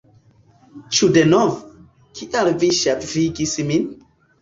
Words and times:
Ĉu 0.95 1.09
denove? 1.17 1.61
Kial 2.23 2.53
vi 2.65 2.73
ŝafigis 2.83 3.59
min? 3.73 3.91